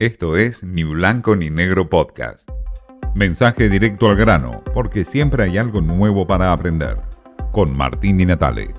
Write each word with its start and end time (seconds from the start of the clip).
Esto 0.00 0.34
es 0.34 0.64
Ni 0.64 0.82
Blanco 0.82 1.36
ni 1.36 1.50
Negro 1.50 1.90
Podcast. 1.90 2.48
Mensaje 3.14 3.68
directo 3.68 4.08
al 4.08 4.16
grano, 4.16 4.64
porque 4.72 5.04
siempre 5.04 5.42
hay 5.42 5.58
algo 5.58 5.82
nuevo 5.82 6.26
para 6.26 6.54
aprender. 6.54 7.02
Con 7.52 7.76
Martín 7.76 8.18
y 8.18 8.24
Natale. 8.24 8.72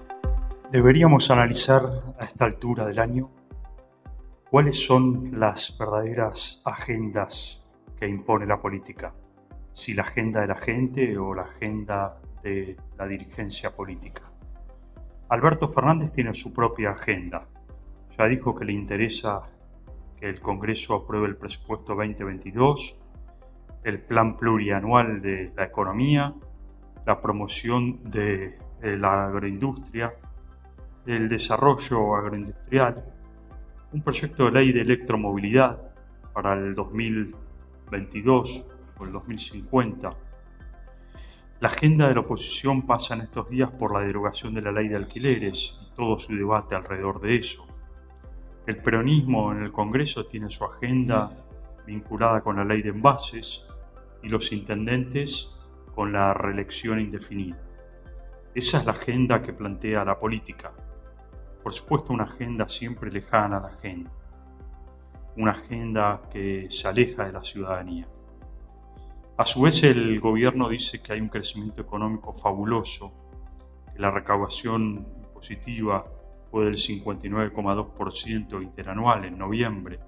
Deberíamos 0.72 1.30
analizar 1.30 1.84
a 2.18 2.26
esta 2.26 2.46
altura 2.46 2.88
del 2.88 2.98
año 2.98 3.30
cuáles 4.50 4.84
son 4.84 5.40
las 5.40 5.78
verdaderas 5.78 6.64
agendas 6.66 7.68
que 8.00 8.08
impone 8.08 8.48
la 8.48 8.60
política. 8.60 9.14
Si 9.74 9.94
la 9.94 10.02
agenda 10.02 10.42
de 10.42 10.48
la 10.48 10.58
gente 10.58 11.20
o 11.20 11.36
la 11.36 11.44
agenda 11.44 12.20
de 12.42 12.78
la 12.98 13.06
dirigencia 13.06 13.76
política. 13.76 14.24
Alberto 15.30 15.68
Fernández 15.70 16.12
tiene 16.12 16.34
su 16.34 16.52
propia 16.52 16.90
agenda. 16.90 17.48
Ya 18.18 18.26
dijo 18.26 18.56
que 18.56 18.66
le 18.66 18.74
interesa 18.74 19.44
el 20.22 20.40
Congreso 20.40 20.96
apruebe 20.96 21.28
el 21.28 21.36
presupuesto 21.36 21.96
2022, 21.96 23.02
el 23.84 24.02
plan 24.02 24.38
plurianual 24.38 25.22
de 25.22 25.52
la 25.56 25.66
economía, 25.66 26.34
la 27.06 27.20
promoción 27.20 28.04
de 28.04 28.58
la 28.82 29.26
agroindustria, 29.26 30.14
el 31.06 31.28
desarrollo 31.28 32.16
agroindustrial, 32.16 33.04
un 33.92 34.02
proyecto 34.02 34.46
de 34.46 34.52
ley 34.52 34.72
de 34.72 34.82
electromovilidad 34.82 35.92
para 36.34 36.54
el 36.54 36.76
2022 36.76 38.70
o 39.00 39.04
el 39.04 39.12
2050. 39.12 40.10
La 41.60 41.68
agenda 41.68 42.08
de 42.08 42.14
la 42.16 42.22
oposición 42.22 42.86
pasa 42.86 43.16
en 43.16 43.22
estos 43.22 43.50
días 43.50 43.70
por 43.72 43.94
la 43.94 44.06
derogación 44.06 44.54
de 44.54 44.62
la 44.62 44.72
ley 44.72 44.88
de 44.88 44.96
alquileres 44.96 45.80
y 45.84 45.96
todo 45.96 46.18
su 46.18 46.36
debate 46.36 46.76
alrededor 46.76 47.20
de 47.20 47.36
eso. 47.38 47.71
El 48.68 48.78
peronismo 48.78 49.52
en 49.52 49.64
el 49.64 49.72
Congreso 49.72 50.26
tiene 50.28 50.50
su 50.50 50.64
agenda 50.64 51.32
vinculada 51.86 52.42
con 52.42 52.58
la 52.58 52.64
ley 52.64 52.84
de 52.84 52.90
envases 52.90 53.66
y 54.22 54.30
los 54.30 54.52
intendentes 54.52 55.52
con 55.96 56.14
la 56.14 56.34
reelección 56.34 57.00
indefinida. 57.00 57.60
Esa 58.54 58.78
es 58.78 58.86
la 58.86 58.92
agenda 58.92 59.42
que 59.42 59.54
plantea 59.54 60.06
la 60.06 60.20
política. 60.20 60.72
Por 61.64 61.74
supuesto, 61.74 62.14
una 62.14 62.26
agenda 62.26 62.68
siempre 62.68 63.12
lejana 63.12 63.58
a 63.58 63.62
la 63.62 63.72
gente. 63.72 64.12
Una 65.38 65.52
agenda 65.52 66.22
que 66.30 66.68
se 66.70 66.88
aleja 66.88 67.26
de 67.26 67.32
la 67.32 67.44
ciudadanía. 67.44 68.08
A 69.38 69.46
su 69.46 69.62
vez, 69.62 69.82
el 69.84 70.20
gobierno 70.20 70.70
dice 70.70 71.02
que 71.02 71.14
hay 71.14 71.22
un 71.22 71.30
crecimiento 71.30 71.82
económico 71.82 72.34
fabuloso, 72.34 73.12
que 73.92 74.00
la 74.00 74.12
recaudación 74.12 75.08
impositiva 75.24 76.06
fue 76.52 76.66
del 76.66 76.76
59,2% 76.76 78.62
interanual 78.62 79.24
en 79.24 79.38
noviembre 79.38 80.00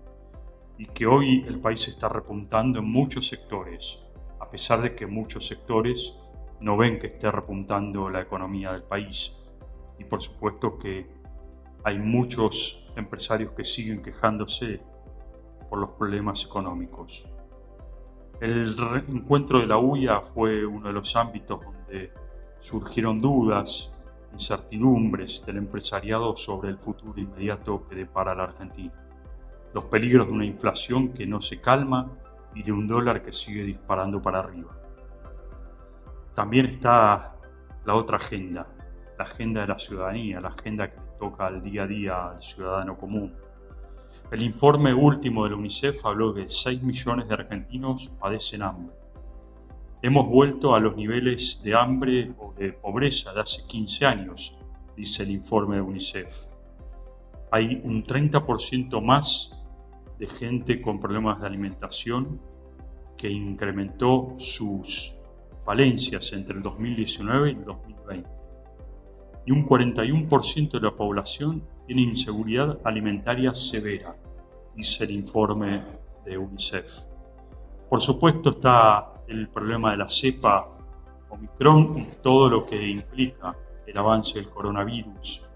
y 0.77 0.87
que 0.87 1.07
hoy 1.07 1.45
el 1.47 1.61
país 1.61 1.87
está 1.87 2.09
repuntando 2.09 2.79
en 2.79 2.91
muchos 2.91 3.27
sectores, 3.29 4.03
a 4.39 4.49
pesar 4.49 4.81
de 4.81 4.93
que 4.93 5.07
muchos 5.07 5.47
sectores 5.47 6.19
no 6.59 6.75
ven 6.75 6.99
que 6.99 7.07
esté 7.07 7.31
repuntando 7.31 8.09
la 8.09 8.21
economía 8.21 8.73
del 8.73 8.83
país. 8.83 9.37
Y 9.97 10.03
por 10.03 10.21
supuesto 10.21 10.77
que 10.77 11.07
hay 11.85 11.97
muchos 11.99 12.91
empresarios 12.95 13.51
que 13.51 13.63
siguen 13.63 14.01
quejándose 14.01 14.81
por 15.69 15.79
los 15.79 15.91
problemas 15.91 16.43
económicos. 16.45 17.27
El 18.41 18.75
encuentro 19.07 19.59
de 19.59 19.67
la 19.67 19.77
UIA 19.77 20.21
fue 20.21 20.65
uno 20.65 20.87
de 20.87 20.93
los 20.93 21.15
ámbitos 21.15 21.61
donde 21.61 22.11
surgieron 22.59 23.19
dudas 23.19 23.95
incertidumbres 24.33 25.45
del 25.45 25.57
empresariado 25.57 26.35
sobre 26.35 26.69
el 26.69 26.77
futuro 26.77 27.19
inmediato 27.19 27.87
que 27.87 27.95
depara 27.95 28.35
la 28.35 28.43
Argentina, 28.43 28.93
los 29.73 29.85
peligros 29.85 30.27
de 30.27 30.33
una 30.33 30.45
inflación 30.45 31.13
que 31.13 31.25
no 31.25 31.39
se 31.39 31.61
calma 31.61 32.11
y 32.55 32.63
de 32.63 32.71
un 32.71 32.87
dólar 32.87 33.21
que 33.21 33.31
sigue 33.31 33.63
disparando 33.63 34.21
para 34.21 34.39
arriba. 34.39 34.75
También 36.33 36.65
está 36.65 37.35
la 37.85 37.95
otra 37.95 38.17
agenda, 38.17 38.67
la 39.17 39.23
agenda 39.23 39.61
de 39.61 39.67
la 39.67 39.77
ciudadanía, 39.77 40.41
la 40.41 40.49
agenda 40.49 40.89
que 40.89 40.97
toca 41.17 41.47
al 41.47 41.61
día 41.61 41.83
a 41.83 41.87
día 41.87 42.29
al 42.29 42.41
ciudadano 42.41 42.97
común. 42.97 43.33
El 44.31 44.41
informe 44.41 44.93
último 44.93 45.43
de 45.43 45.51
la 45.51 45.57
UNICEF 45.57 46.05
habló 46.05 46.33
que 46.33 46.47
6 46.47 46.81
millones 46.81 47.27
de 47.27 47.33
argentinos 47.35 48.11
padecen 48.19 48.63
hambre 48.63 49.02
Hemos 50.05 50.27
vuelto 50.27 50.75
a 50.75 50.81
los 50.81 50.97
niveles 50.97 51.61
de 51.63 51.73
hambre 51.73 52.33
o 52.37 52.53
de 52.53 52.73
pobreza 52.73 53.33
de 53.33 53.39
hace 53.39 53.63
15 53.65 54.05
años, 54.05 54.59
dice 54.97 55.23
el 55.23 55.31
informe 55.31 55.77
de 55.77 55.81
UNICEF. 55.81 56.47
Hay 57.49 57.79
un 57.85 58.03
30% 58.03 59.01
más 59.01 59.65
de 60.19 60.27
gente 60.27 60.81
con 60.81 60.99
problemas 60.99 61.39
de 61.39 61.47
alimentación 61.47 62.41
que 63.17 63.29
incrementó 63.29 64.35
sus 64.39 65.15
falencias 65.63 66.33
entre 66.33 66.57
el 66.57 66.61
2019 66.61 67.51
y 67.51 67.53
el 67.53 67.63
2020. 67.63 68.29
Y 69.45 69.53
un 69.53 69.65
41% 69.65 70.71
de 70.71 70.81
la 70.81 70.91
población 70.91 71.63
tiene 71.87 72.01
inseguridad 72.01 72.77
alimentaria 72.83 73.53
severa, 73.53 74.17
dice 74.75 75.05
el 75.05 75.11
informe 75.11 75.81
de 76.25 76.37
UNICEF. 76.37 77.05
Por 77.89 78.01
supuesto 78.01 78.49
está 78.49 79.12
el 79.27 79.49
problema 79.49 79.91
de 79.91 79.97
la 79.97 80.09
cepa 80.09 80.67
Omicron 81.29 81.97
y 81.97 82.07
todo 82.21 82.49
lo 82.49 82.65
que 82.65 82.87
implica 82.87 83.55
el 83.85 83.97
avance 83.97 84.35
del 84.35 84.49
coronavirus 84.49 85.49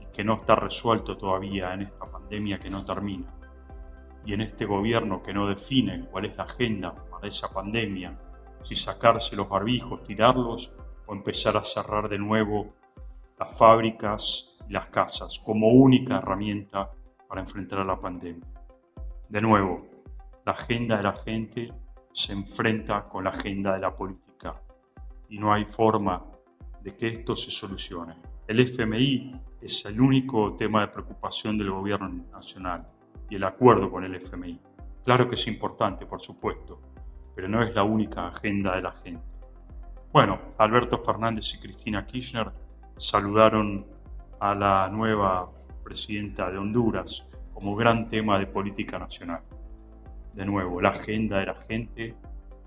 y 0.00 0.06
que 0.06 0.24
no 0.24 0.34
está 0.36 0.54
resuelto 0.54 1.16
todavía 1.16 1.74
en 1.74 1.82
esta 1.82 2.06
pandemia 2.06 2.58
que 2.58 2.70
no 2.70 2.84
termina. 2.84 3.32
Y 4.24 4.32
en 4.32 4.40
este 4.40 4.64
gobierno 4.64 5.22
que 5.22 5.32
no 5.32 5.46
define 5.48 6.06
cuál 6.10 6.24
es 6.24 6.36
la 6.36 6.44
agenda 6.44 6.94
para 7.10 7.28
esa 7.28 7.52
pandemia, 7.52 8.18
si 8.62 8.74
sacarse 8.74 9.36
los 9.36 9.48
barbijos, 9.48 10.02
tirarlos 10.02 10.76
o 11.06 11.14
empezar 11.14 11.56
a 11.56 11.62
cerrar 11.62 12.08
de 12.08 12.18
nuevo 12.18 12.74
las 13.38 13.56
fábricas 13.56 14.58
y 14.68 14.72
las 14.72 14.88
casas 14.88 15.38
como 15.38 15.68
única 15.68 16.18
herramienta 16.18 16.90
para 17.28 17.40
enfrentar 17.40 17.80
a 17.80 17.84
la 17.84 18.00
pandemia. 18.00 18.46
De 19.28 19.40
nuevo, 19.40 19.86
la 20.44 20.52
agenda 20.52 20.96
de 20.96 21.02
la 21.02 21.12
gente 21.12 21.72
se 22.16 22.32
enfrenta 22.32 23.06
con 23.10 23.24
la 23.24 23.30
agenda 23.30 23.74
de 23.74 23.80
la 23.80 23.94
política 23.94 24.58
y 25.28 25.38
no 25.38 25.52
hay 25.52 25.66
forma 25.66 26.24
de 26.82 26.96
que 26.96 27.08
esto 27.08 27.36
se 27.36 27.50
solucione. 27.50 28.16
El 28.48 28.60
FMI 28.60 29.38
es 29.60 29.84
el 29.84 30.00
único 30.00 30.54
tema 30.54 30.80
de 30.80 30.88
preocupación 30.88 31.58
del 31.58 31.70
gobierno 31.70 32.08
nacional 32.32 32.88
y 33.28 33.34
el 33.34 33.44
acuerdo 33.44 33.90
con 33.90 34.02
el 34.02 34.14
FMI. 34.14 34.58
Claro 35.04 35.28
que 35.28 35.34
es 35.34 35.46
importante, 35.46 36.06
por 36.06 36.18
supuesto, 36.18 36.80
pero 37.34 37.48
no 37.48 37.62
es 37.62 37.74
la 37.74 37.82
única 37.82 38.28
agenda 38.28 38.74
de 38.76 38.80
la 38.80 38.92
gente. 38.92 39.34
Bueno, 40.10 40.38
Alberto 40.56 40.96
Fernández 40.96 41.52
y 41.52 41.58
Cristina 41.58 42.06
Kirchner 42.06 42.50
saludaron 42.96 43.84
a 44.40 44.54
la 44.54 44.88
nueva 44.88 45.52
presidenta 45.84 46.50
de 46.50 46.56
Honduras 46.56 47.30
como 47.52 47.76
gran 47.76 48.08
tema 48.08 48.38
de 48.38 48.46
política 48.46 48.98
nacional 48.98 49.42
de 50.36 50.44
nuevo, 50.44 50.82
la 50.82 50.90
agenda 50.90 51.38
de 51.38 51.46
la 51.46 51.54
gente 51.54 52.14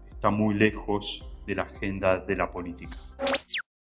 está 0.10 0.32
muy 0.32 0.56
lejos 0.56 1.30
de 1.46 1.56
la 1.56 1.64
agenda 1.64 2.18
de 2.18 2.36
la 2.36 2.52
política. 2.52 2.98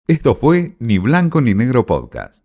Esto 0.08 0.34
fue 0.34 0.74
Ni 0.78 0.98
Blanco 0.98 1.42
ni 1.42 1.54
Negro 1.54 1.84
Podcast. 1.84 2.43